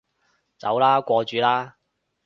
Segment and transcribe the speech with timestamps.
[0.57, 1.75] 走啦，過主啦